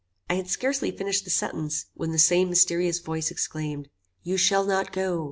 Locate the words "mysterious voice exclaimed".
2.49-3.87